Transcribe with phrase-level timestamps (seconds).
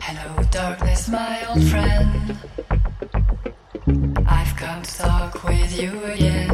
[0.00, 2.36] Hello, darkness, my old friend.
[4.28, 6.50] I've come to talk with you again.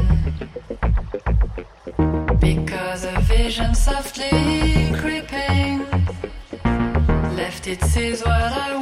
[2.41, 5.85] Because a vision softly creeping
[7.37, 8.77] left its seeds while I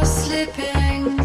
[0.00, 1.18] was sleeping.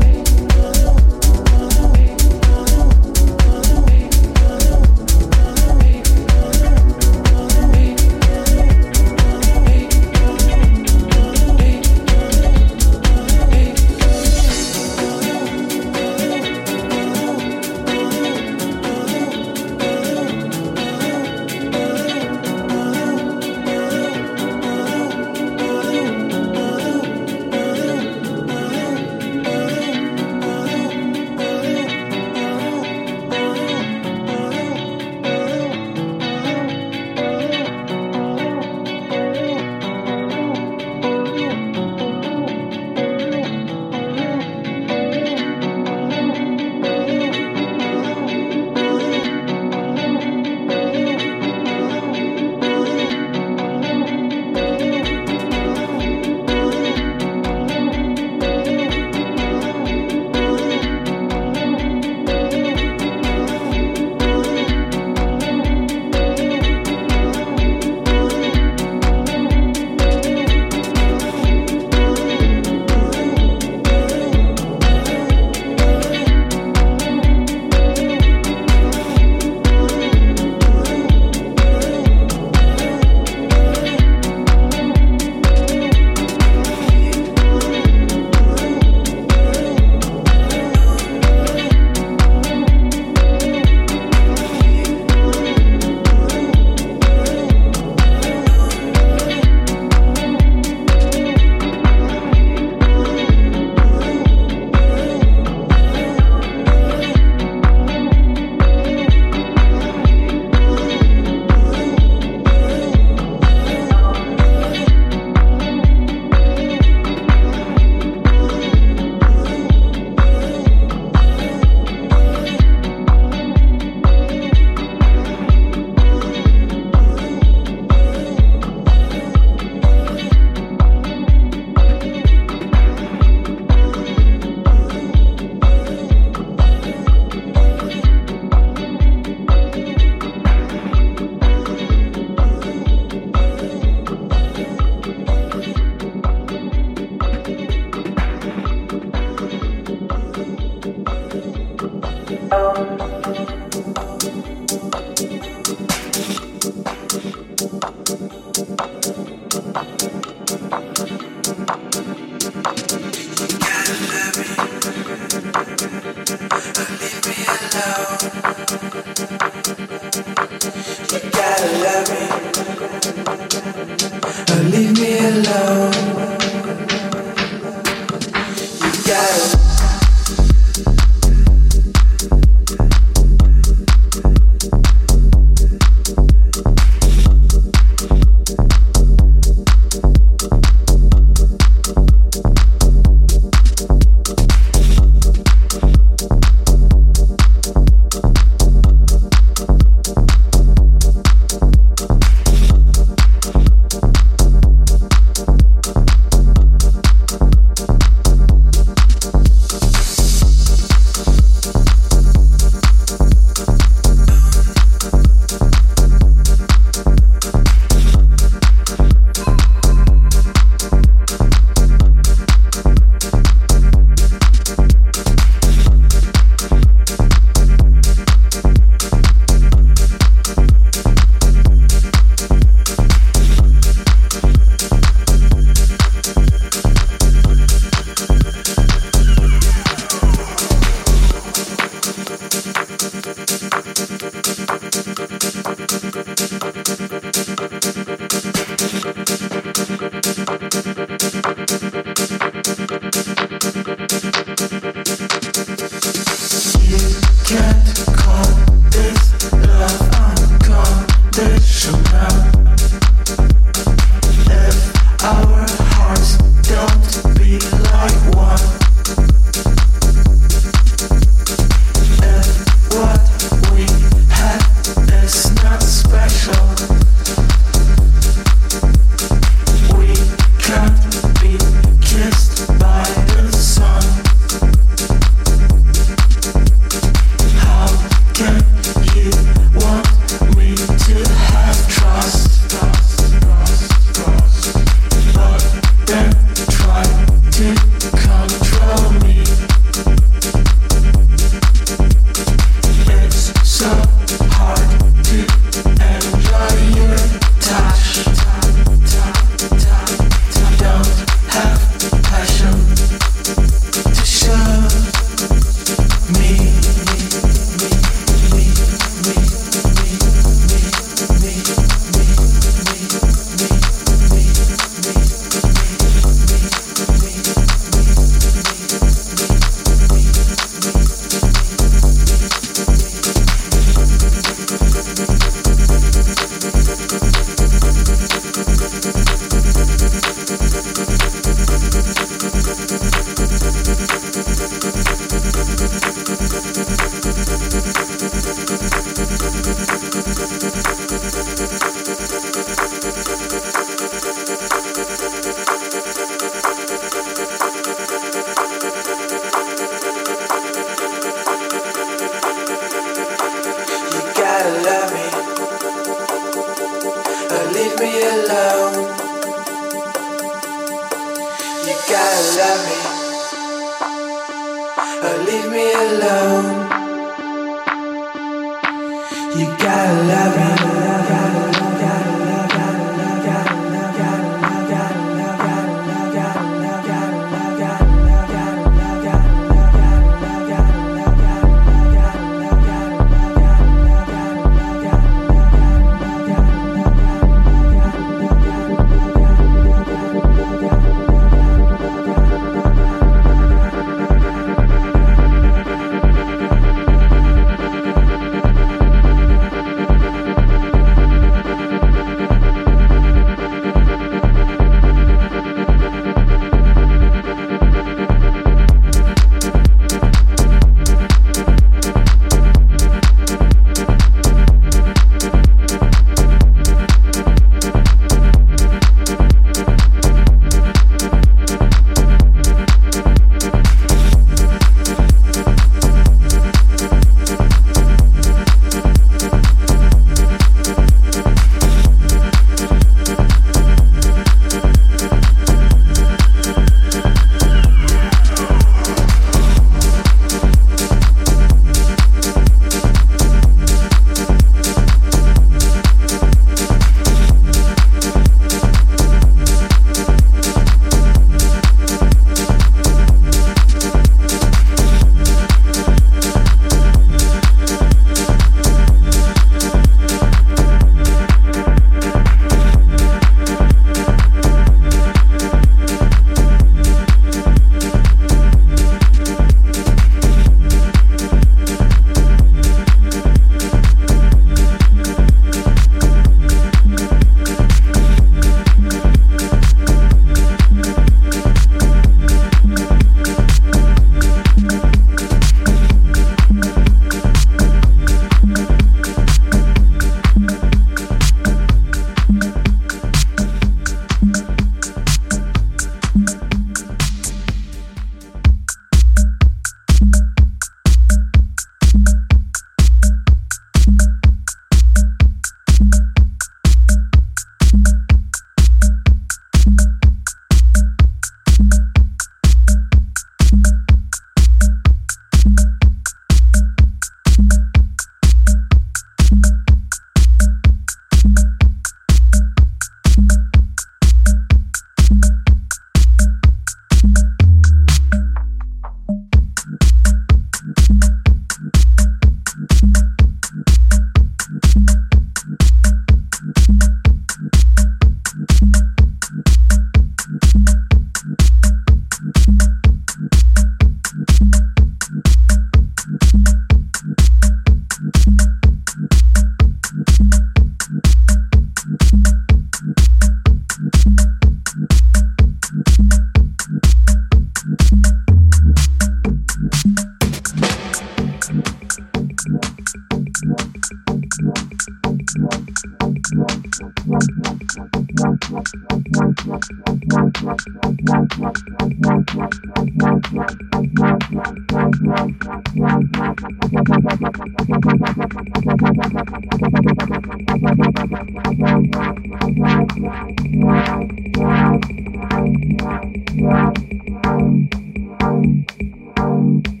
[599.41, 600.00] Thank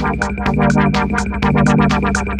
[0.00, 2.39] ババババババババババババ